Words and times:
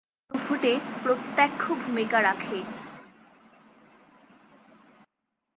যা 0.03 0.07
গণভোটে 0.31 0.71
প্রত্যক্ষ 1.03 1.63
ভুমিকা 1.81 2.19
রাখে। 2.21 2.59